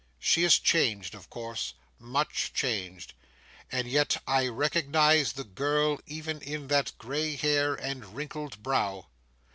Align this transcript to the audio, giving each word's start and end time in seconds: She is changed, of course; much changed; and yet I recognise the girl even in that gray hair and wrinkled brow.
She 0.17 0.43
is 0.43 0.57
changed, 0.57 1.13
of 1.13 1.29
course; 1.29 1.75
much 1.99 2.53
changed; 2.53 3.13
and 3.71 3.87
yet 3.87 4.17
I 4.25 4.47
recognise 4.47 5.33
the 5.33 5.43
girl 5.43 5.99
even 6.07 6.41
in 6.41 6.69
that 6.69 6.93
gray 6.97 7.35
hair 7.35 7.75
and 7.75 8.15
wrinkled 8.15 8.63
brow. 8.63 9.05